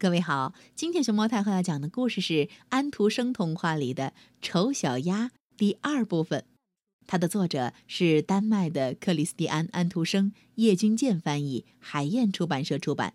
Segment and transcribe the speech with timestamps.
[0.00, 5.26] 各位好，今天熊猫太后要讲的故事是安徒生童话里的《丑小鸭》
[5.58, 6.46] 第二部分，
[7.06, 13.12] 它的作者是丹麦的克里斯蒂安·安徒生，叶君健翻译，海燕出版社出版。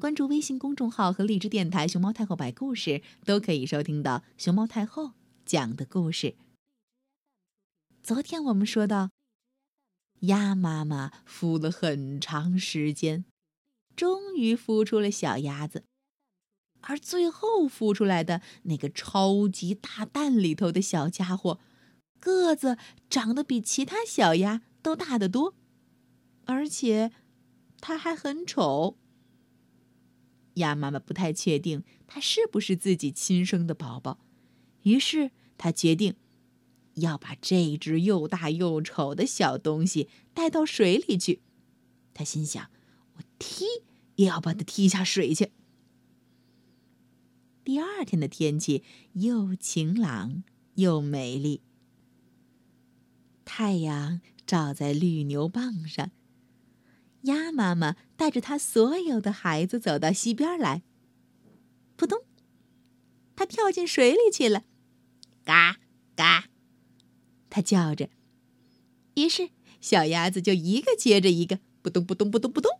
[0.00, 5.12] 关注微信公众号和荔枝电台“熊猫太后”摆故事，都可以收听到熊猫太后
[5.46, 6.34] 讲的故事。
[8.02, 9.10] 昨天我们说到，
[10.22, 13.24] 鸭妈妈孵了很长时间，
[13.94, 15.84] 终于孵出了小鸭子。
[16.86, 21.58] 而最后孵出来的那个超级大蛋里头的小家伙，
[22.20, 22.76] 个子
[23.08, 25.54] 长得比其他小鸭都大得多，
[26.44, 27.10] 而且
[27.80, 28.98] 它还很丑。
[30.54, 34.18] 鸭妈妈不太确定它是不是自己亲生的宝宝，
[34.82, 36.14] 于是她决定
[36.96, 41.40] 要把这只又大又丑的小东西带到水里去。
[42.12, 42.70] 她心想
[43.16, 43.64] ：“我踢
[44.16, 45.50] 也要把它踢下水去。”
[47.64, 48.84] 第二天的天气
[49.14, 51.62] 又晴朗又美丽，
[53.46, 56.10] 太阳照在绿牛蒡上。
[57.22, 60.82] 鸭妈妈带着它所有的孩子走到溪边来，
[61.96, 62.22] 扑通，
[63.34, 64.64] 它跳进水里去了，
[65.42, 65.78] 嘎
[66.14, 66.50] 嘎，
[67.48, 68.10] 它叫着。
[69.14, 69.48] 于是
[69.80, 72.70] 小鸭子就一个接着一个，扑通扑通扑通扑通，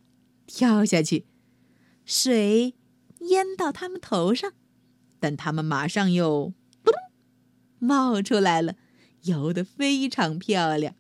[0.46, 1.24] 跳下去，
[2.04, 2.74] 水
[3.20, 4.52] 淹到它们头上。
[5.24, 6.52] 但它们马上又
[6.84, 6.92] “咚”
[7.80, 8.76] 冒出来了，
[9.22, 10.94] 游得非常漂亮。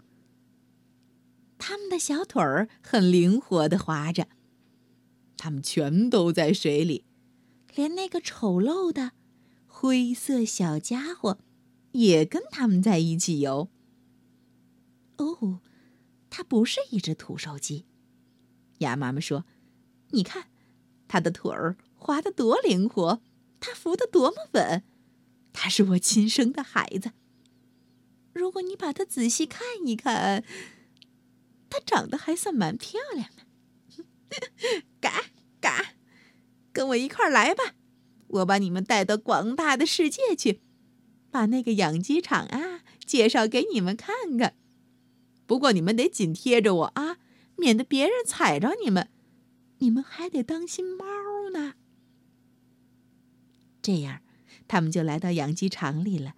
[1.58, 4.26] 它们的小腿儿很灵活的划着，
[5.36, 7.04] 它们全都在水里，
[7.74, 9.12] 连那个丑陋的
[9.66, 11.38] 灰色小家伙
[11.92, 13.68] 也跟它们在一起游。
[15.18, 15.60] 哦，
[16.30, 17.84] 它不是一只土手鸡。
[18.78, 19.44] 鸭妈妈说
[20.12, 20.46] ：“你看，
[21.08, 23.20] 它的腿儿划得多灵活。”
[23.66, 24.82] 他扶得多么稳，
[25.54, 27.12] 他是我亲生的孩子。
[28.34, 30.44] 如果你把它仔细看一看，
[31.70, 33.44] 他长得还算蛮漂亮的。
[35.00, 35.24] 嘎
[35.62, 35.94] 嘎，
[36.74, 37.74] 跟我一块儿来吧，
[38.26, 40.60] 我把你们带到广大的世界去，
[41.30, 44.56] 把那个养鸡场啊介绍给你们看看。
[45.46, 47.16] 不过你们得紧贴着我啊，
[47.56, 49.08] 免得别人踩着你们。
[49.78, 51.06] 你们还得当心猫
[51.50, 51.76] 呢。
[53.84, 54.22] 这样，
[54.66, 56.36] 他们就来到养鸡场里了。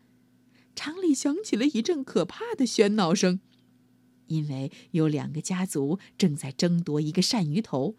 [0.75, 3.39] 场里响起了一阵可怕的喧闹声，
[4.27, 7.95] 因为有两个家族正在争夺一个鳝鱼头，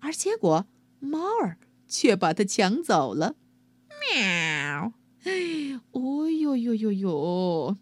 [0.00, 0.66] 而结果
[0.98, 1.56] 猫儿
[1.86, 3.36] 却把它抢走了。
[4.12, 4.92] 喵！
[5.22, 7.76] 哎，哦呦呦呦呦！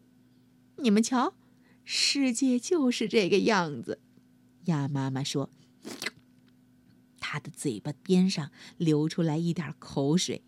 [0.77, 1.33] 你们瞧，
[1.85, 4.03] 世界就是这个样子。
[4.67, 5.49] 鸭妈妈说，
[7.19, 10.43] 它的嘴巴边上流出来一点口水。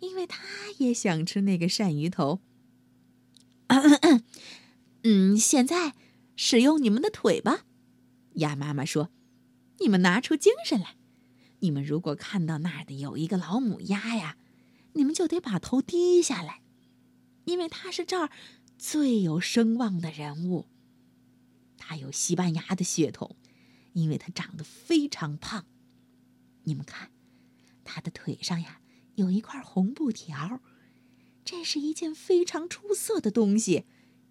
[0.00, 0.42] 因为他
[0.78, 2.40] 也想吃那个鳝鱼头。
[5.02, 5.94] 嗯，现在
[6.34, 7.64] 使用你们的腿吧，
[8.34, 9.10] 鸭妈妈说
[9.80, 10.96] ：“你们拿出精神来。
[11.60, 14.36] 你们如果看到那儿的有一个老母鸭呀，
[14.94, 16.62] 你们就得把头低下来，
[17.44, 18.30] 因为它是这儿
[18.78, 20.66] 最有声望的人物。
[21.76, 23.36] 它有西班牙的血统，
[23.92, 25.66] 因为它长得非常胖。
[26.64, 27.10] 你们看，
[27.84, 28.80] 它的腿上呀。”
[29.20, 30.60] 有一块红布条，
[31.44, 33.84] 这是一件非常出色的东西，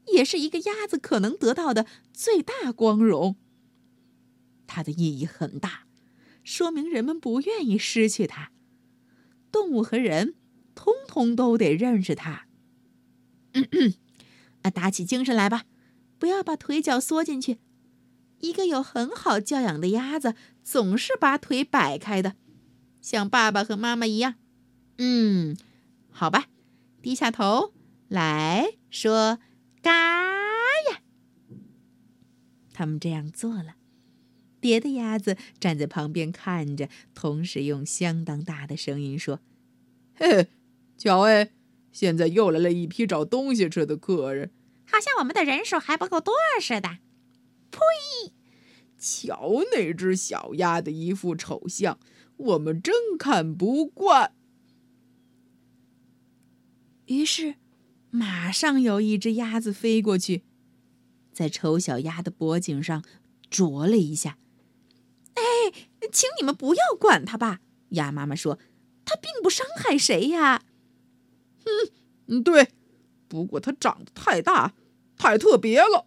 [0.08, 3.38] 也是一个鸭子可能得到的最大光荣。
[4.66, 5.86] 它的意义很大，
[6.44, 8.52] 说明人们不愿意失去它。
[9.52, 10.36] 动物和人
[10.74, 12.48] 通通都得认识它。
[14.64, 15.66] 啊，打起精神来吧，
[16.18, 17.60] 不要把腿脚缩进去。
[18.40, 20.34] 一个有很好教养的鸭子
[20.64, 22.36] 总是把腿摆开的，
[23.02, 24.36] 像爸爸和妈妈一样。
[25.02, 25.56] 嗯，
[26.12, 26.48] 好吧，
[27.02, 27.74] 低下头
[28.10, 29.40] 来说
[29.82, 29.92] “嘎
[30.92, 31.02] 呀”。
[32.74, 33.76] 他们这样做了，
[34.60, 39.40] 别的鸭子站在旁边看着，同时用相当大的声音说
[40.16, 40.50] ：“嘿，
[40.98, 41.52] 瞧哎，
[41.94, 44.52] 现在又来了一批找东西吃的客人，
[44.86, 46.98] 好像我们的人数还不够多似的。”
[47.72, 47.80] 呸！
[48.98, 51.98] 瞧那只小鸭的一副丑相，
[52.36, 54.34] 我们真看不惯。
[57.10, 57.56] 于是，
[58.12, 60.44] 马上有一只鸭子飞过去，
[61.34, 63.04] 在丑小鸭的脖颈上
[63.50, 64.38] 啄了一下。
[65.34, 65.42] 哎，
[66.12, 68.60] 请你们不要管它吧，鸭妈妈说
[69.06, 70.64] ：“它并不伤害谁呀。”
[72.28, 72.70] 嗯，对，
[73.28, 74.76] 不过它长得太大，
[75.18, 76.06] 太特别了。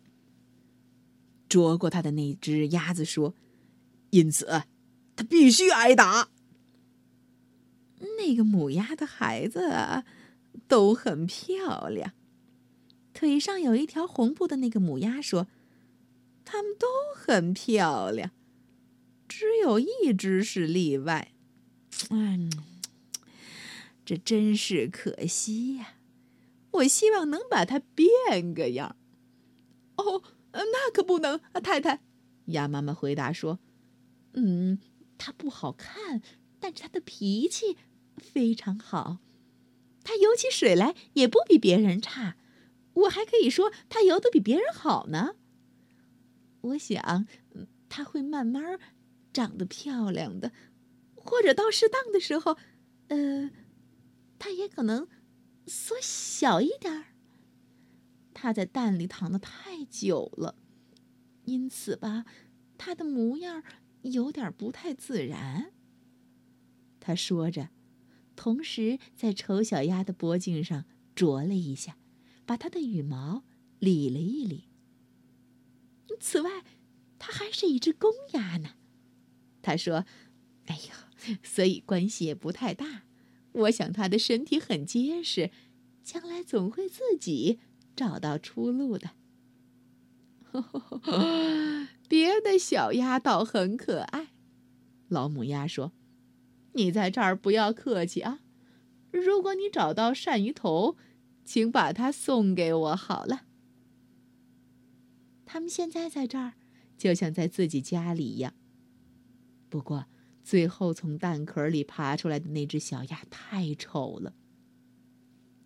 [1.49, 3.35] 啄过它的那只鸭子说
[4.11, 4.63] ：“因此，
[5.17, 6.29] 它必须挨打。”
[8.19, 10.05] 那个母鸭的孩子啊，
[10.69, 12.13] 都很漂亮。
[13.13, 15.47] 腿上有一条红布的那个母鸭说
[16.45, 18.31] ：“它们都很漂亮，
[19.29, 21.33] 只有一只是例外。”
[22.11, 22.51] 嗯，
[24.05, 25.95] 这真是可惜呀！
[26.73, 28.97] 我希望能把它变个样。
[29.97, 30.23] 哦，
[30.53, 32.03] 那可不能，太太。
[32.47, 33.61] 鸭妈妈回答说
[34.33, 34.79] ：“嗯，
[35.19, 36.23] 它不好看，
[36.59, 37.77] 但是它的脾气
[38.17, 39.19] 非常好。
[40.05, 42.37] 它游起水来也不比别人差。
[42.95, 45.37] 我还可以说它游得比别人好呢。
[46.61, 47.27] 我想，
[47.89, 48.79] 它会慢慢
[49.33, 50.53] 长得漂亮的，
[51.17, 52.57] 或者到适当的时候，
[53.09, 53.51] 呃，
[54.39, 55.09] 他也可能
[55.67, 57.07] 缩小一点儿。
[58.35, 60.57] 它在蛋里躺得太久了。”
[61.45, 62.25] 因此吧，
[62.79, 63.65] 他的模样
[64.03, 65.73] 有点不太自然。
[67.01, 67.71] 他说着，
[68.43, 70.85] 同时在丑小鸭的脖颈上
[71.15, 71.97] 啄了一下，
[72.44, 73.44] 把它的羽毛
[73.79, 74.65] 理了一理。
[76.19, 76.65] 此外，
[77.21, 78.71] 它还是一只公鸭呢。
[79.62, 80.05] 他说
[80.67, 83.05] ：“哎呦，所以关系也不太大。
[83.53, 85.53] 我想它的身体很结实，
[86.03, 87.61] 将来总会自己
[87.94, 89.11] 找到出路的。”
[92.09, 94.33] 别的小鸭倒很可爱，
[95.06, 95.93] 老母鸭说
[96.73, 98.41] ：“你在这儿不要客气啊！
[99.11, 100.97] 如果你找到鳝鱼头，
[101.45, 103.43] 请把它送给我好了。”
[105.45, 106.55] 他们现在在这儿，
[106.97, 108.55] 就像在自己家里一样。
[109.69, 110.07] 不过，
[110.43, 114.35] 最后从蛋壳里爬出来的那只小鸭太丑了，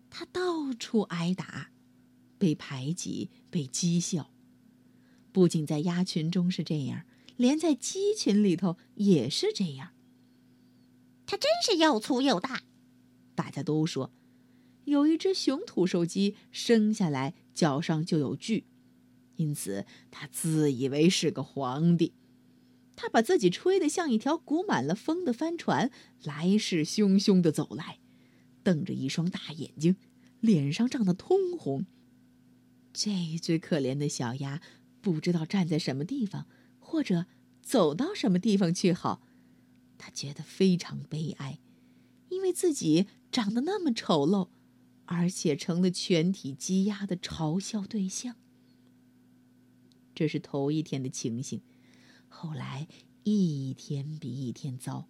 [0.09, 1.71] 它到处挨打，
[2.37, 4.29] 被排挤，被讥笑。
[5.31, 7.03] 不仅在鸭群中是这样，
[7.37, 9.93] 连在鸡群里头也是这样。
[11.27, 12.63] 它真是又粗又大，
[13.35, 14.11] 大家都说。
[14.85, 18.65] 有一只雄土兽鸡生下来脚上就有锯，
[19.35, 22.13] 因此它自以为是个皇帝。
[22.95, 25.91] 他把自己吹得像一条鼓满了风的帆船，
[26.23, 27.99] 来势汹汹地走来，
[28.63, 29.97] 瞪着一双大眼睛，
[30.39, 31.85] 脸上涨得通红。
[32.91, 34.61] 这最可怜的小鸭。
[34.99, 36.47] 不知道站在什么地方，
[36.79, 37.27] 或者
[37.61, 39.21] 走到什么地方去好，
[39.97, 41.59] 他觉得非常悲哀，
[42.29, 44.49] 因为自己长得那么丑陋，
[45.05, 48.35] 而且成了全体鸡鸭的嘲笑对象。
[50.13, 51.61] 这是头一天的情形，
[52.27, 52.87] 后来
[53.23, 55.07] 一天比一天糟，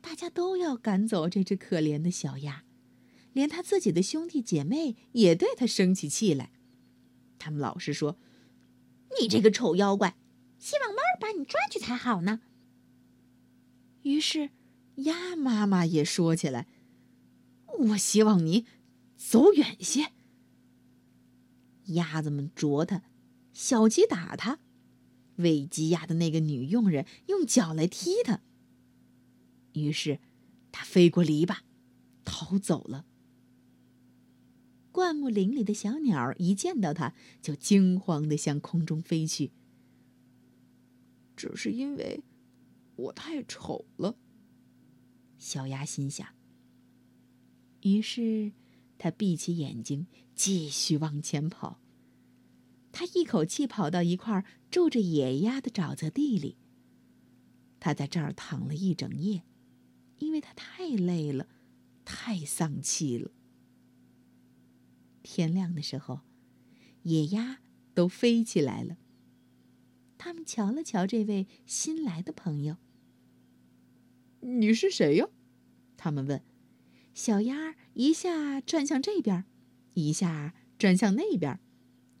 [0.00, 2.64] 大家都要赶走这只可怜的小鸭，
[3.32, 6.52] 连他自己的兄弟姐妹也对他生起气来，
[7.38, 8.18] 他们老是说。
[9.18, 10.14] 你这个丑妖怪，
[10.58, 12.42] 希望猫儿把你抓去才好呢。
[14.06, 14.50] 于是，
[14.98, 16.68] 鸭妈妈也说起来
[17.90, 18.64] ：“我希望你
[19.16, 20.12] 走远些。”
[21.94, 23.02] 鸭子们啄它，
[23.52, 24.60] 小鸡打它，
[25.38, 28.42] 喂鸡鸭的那个女佣人用脚来踢它。
[29.72, 30.20] 于是，
[30.70, 31.56] 它飞过篱笆，
[32.24, 33.06] 逃走了。
[34.92, 37.12] 灌木林里的小鸟一见到它，
[37.42, 39.50] 就惊慌的向空中飞去。
[41.34, 42.22] 只是因为
[42.96, 44.16] 我太丑了，
[45.38, 46.26] 小鸭心想。
[47.82, 48.52] 于是，
[48.98, 51.80] 它闭起眼睛，继续往前跑。
[52.90, 56.56] 它一口气跑到一块住着野鸭的沼泽地里。
[57.78, 59.42] 它在这儿躺了一整夜，
[60.18, 61.46] 因为它太累了，
[62.04, 63.30] 太丧气了。
[65.22, 66.20] 天亮的时候，
[67.02, 67.60] 野鸭
[67.92, 68.96] 都飞起来了。
[70.16, 72.78] 他们瞧了瞧这位新来的朋友。
[74.48, 75.28] 你是谁呀？
[75.96, 76.40] 他们问。
[77.12, 79.44] 小鸭一下转向这边，
[79.94, 81.58] 一下转向那边，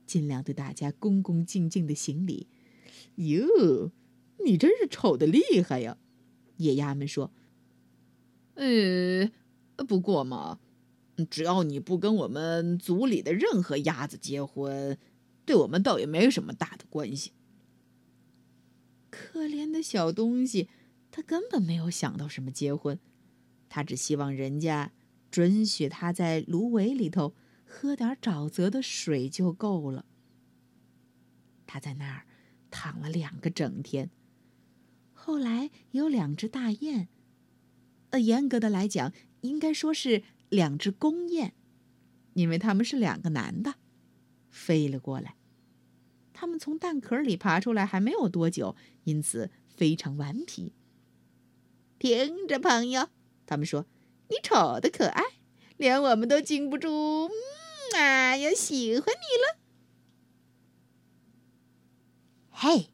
[0.06, 2.48] 尽量对大家恭恭敬敬的行礼。
[3.14, 3.92] 哟，
[4.44, 5.98] 你真是丑的厉害呀！
[6.56, 7.30] 野鸭们说。
[8.54, 9.30] 呃，
[9.86, 10.58] 不过嘛。
[11.30, 14.98] 只要你不跟我们族里的任何鸭子结婚，
[15.46, 17.32] 对我们倒也没什么大的关系。
[19.08, 20.68] 可怜的小东西，
[21.16, 22.98] 他根本没有想到什么结婚，
[23.70, 24.92] 他只希望人家
[25.30, 30.04] 准许他在芦苇里头喝点沼泽的水就够了。
[31.66, 32.26] 他在那儿
[32.70, 34.10] 躺了两个整天。
[35.14, 37.08] 后来有两只大雁，
[38.10, 40.22] 呃，严格的来讲，应该说是。
[40.48, 41.54] 两只公雁，
[42.34, 43.74] 因为他们是两个男的，
[44.48, 45.34] 飞了过来。
[46.32, 50.72] 他们从蛋壳里爬出来还没有多久，因此非常顽皮。
[51.98, 53.08] 听着，朋友，
[53.46, 53.86] 他们说
[54.28, 55.22] ：“你丑的可爱，
[55.76, 59.58] 连我们都禁不住，嗯啊，要喜欢你了。
[62.50, 62.90] 嘿，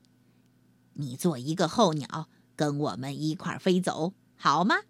[0.95, 4.83] 你做一个候鸟，跟我们一块儿飞走好吗？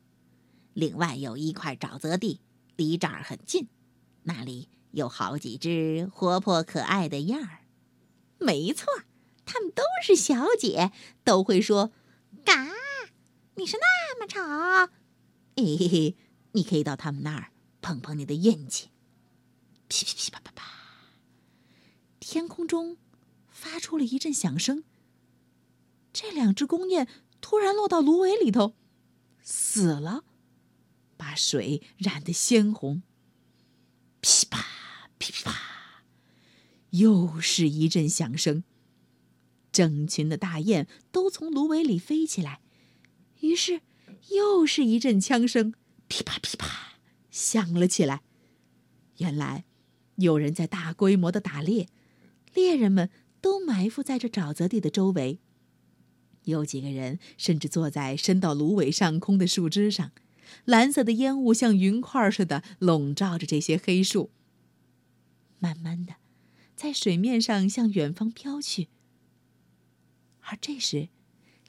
[0.74, 2.40] 另外有一块沼泽地，
[2.76, 3.68] 离这儿很近，
[4.24, 7.60] 那里有好几只活泼可爱的燕儿。
[8.38, 8.86] 没错，
[9.44, 10.90] 它们都是小姐，
[11.24, 11.92] 都会说
[12.44, 12.68] ：“嘎，
[13.56, 14.92] 你是那么丑。”
[15.56, 16.16] 嘿嘿嘿，
[16.52, 18.88] 你可以到他们那儿碰碰你的运气。
[19.88, 20.64] 噼噼噼啪啪啪，
[22.18, 22.96] 天空中
[23.48, 24.84] 发出了一阵响声。
[26.12, 27.06] 这两只公雁
[27.40, 28.74] 突然落到芦苇里头，
[29.42, 30.24] 死了，
[31.16, 33.02] 把水染得鲜红。
[34.20, 34.64] 噼啪
[35.18, 36.04] 噼噼啪，
[36.90, 38.64] 又是一阵响声。
[39.70, 42.60] 整群的大雁都从芦苇里飞起来，
[43.42, 43.82] 于是。
[44.30, 45.74] 又是一阵枪声，
[46.06, 46.94] 噼啪噼啪
[47.28, 48.22] 响了起来。
[49.18, 49.64] 原来
[50.14, 51.88] 有人在大规模的打猎，
[52.54, 55.40] 猎人们都埋伏在这沼泽地的周围。
[56.44, 60.12] 有几个人甚至坐在伸到芦苇上空的树枝上，
[60.64, 64.30] 蓝色的烟雾像云块似的笼罩着这些黑树。
[65.58, 66.14] 慢慢的，
[66.76, 68.88] 在水面上向远方飘去。
[70.42, 71.08] 而这时，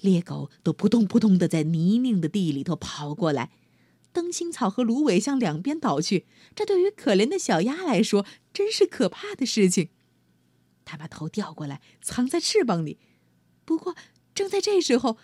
[0.04, 3.52] 猎狗都扑通扑通的在泥泞的地里头跑过来，
[4.12, 6.26] 灯芯草和芦苇向两边倒去。
[6.54, 9.88] 这对于可怜的小鸭来说，真是可怕的事情。
[10.84, 13.00] 它把头掉过来，藏在翅膀里。
[13.64, 13.96] 不过，
[14.36, 15.18] 正在这时候，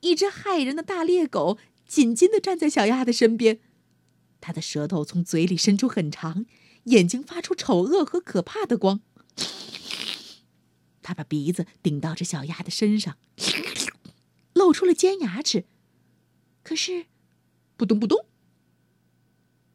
[0.00, 3.60] 一只骇人的大猎狗紧紧的站在小鸭的身边。
[4.40, 6.44] 它的舌头从嘴里伸出很长，
[6.86, 9.00] 眼睛发出丑恶和可怕的光。
[11.02, 13.16] 它把鼻子顶到这小鸭的身上。
[14.64, 15.66] 露出了尖牙齿，
[16.62, 17.04] 可是，
[17.76, 18.24] 扑咚扑咚，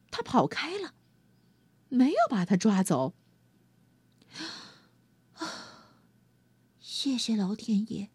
[0.10, 0.96] 他跑开了，
[1.90, 3.14] 没有把他抓走。
[5.34, 5.94] 啊，
[6.80, 8.10] 谢谢老天爷！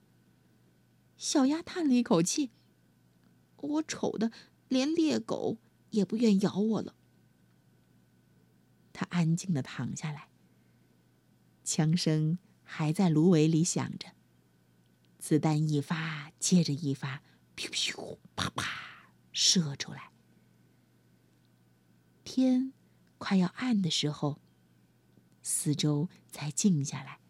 [1.16, 2.50] 小鸭叹了一口气。
[3.56, 4.32] 我丑的
[4.66, 5.58] 连猎狗
[5.90, 6.96] 也不愿咬我了。
[8.92, 10.28] 他安静的躺下来，
[11.62, 14.13] 枪声还在芦苇里响着。
[15.24, 17.22] 子弹一发接着一发，
[17.56, 20.10] 噗噗啪啪射出来。
[22.24, 22.74] 天
[23.16, 24.38] 快要暗的时候，
[25.40, 27.20] 四周才静下来。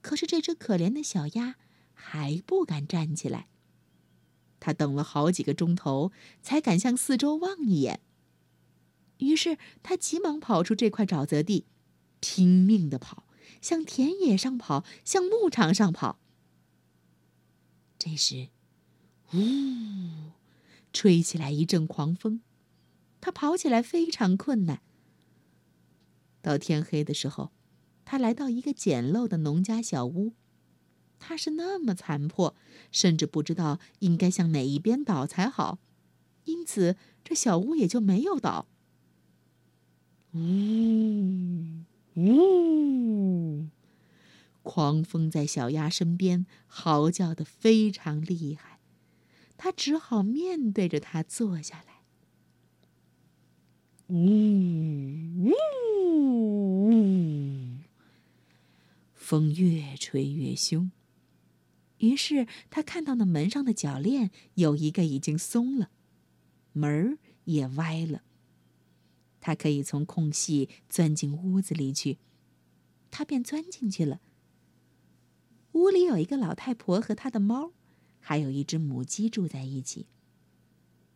[0.00, 1.54] 可是这只可怜的小鸭
[1.92, 3.46] 还不敢站起来。
[4.58, 6.10] 它等了好几个钟头，
[6.42, 8.00] 才敢向四周望一眼。
[9.18, 11.66] 于是它急忙跑出这块沼泽地，
[12.18, 13.28] 拼命的跑，
[13.62, 16.18] 向田野上跑，向牧场上跑。
[18.04, 18.48] 这时，
[19.32, 19.38] 呜，
[20.92, 22.42] 吹起来一阵狂风，
[23.18, 24.82] 他跑起来非常困难。
[26.42, 27.50] 到天黑的时候，
[28.04, 30.34] 他来到一个简陋的农家小屋，
[31.18, 32.54] 它是那么残破，
[32.92, 35.78] 甚至不知道应该向哪一边倒才好，
[36.44, 38.68] 因此这小屋也就没有倒。
[40.34, 41.84] 呜
[42.16, 43.68] 呜。
[44.64, 48.80] 狂风在小鸭身边嚎叫的非常厉害，
[49.56, 52.02] 它只好面对着它坐下来。
[54.08, 54.16] 呜
[55.44, 55.52] 呜
[56.88, 57.78] 呜！
[59.14, 60.90] 风越吹越凶，
[61.98, 65.90] 于是他看到那门上的铰链有一个已经松了，
[66.72, 68.22] 门儿也歪了。
[69.40, 72.18] 他可以从空隙钻进屋子里去，
[73.10, 74.20] 他便钻进去了。
[75.74, 77.72] 屋里有一个老太婆和她的猫，
[78.20, 80.06] 还有一只母鸡住在一起。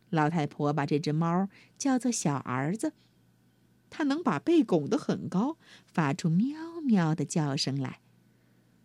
[0.09, 1.47] 老太婆把这只猫
[1.77, 2.93] 叫做小儿子，
[3.89, 8.01] 它能把背拱得很高，发出喵喵的叫声来。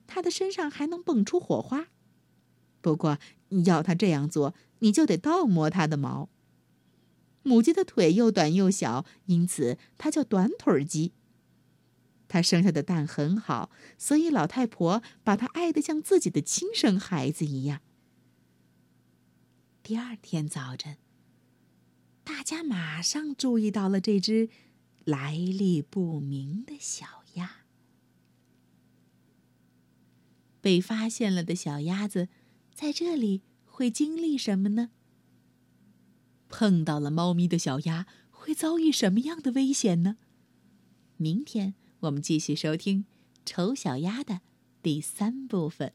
[0.07, 1.88] 它的身上还能蹦出火花，
[2.81, 3.19] 不过
[3.64, 6.28] 要它这样做，你就得倒摸它的毛。
[7.43, 11.12] 母鸡的腿又短又小，因此它叫短腿鸡。
[12.35, 17.81] 他生下的蛋很好，所以老太婆把他爱得像自己的亲生孩子一样。
[19.85, 20.97] 第二天早晨，
[22.25, 24.49] 大家马上注意到了这只
[25.05, 27.59] 来历不明的小鸭。
[30.61, 32.29] 被发现了的小鸭子
[32.75, 34.91] 在这里会经历什么呢？
[36.49, 40.17] 碰到了猫咪的小鸭会遭遇什么样的危险呢？
[41.17, 41.76] 明天。
[42.04, 43.00] 我们继续收听
[43.46, 44.40] 《丑小鸭》的
[44.82, 45.92] 第三部分。